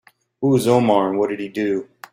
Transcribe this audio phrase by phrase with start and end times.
[0.41, 1.87] Who is Omar and what did he do?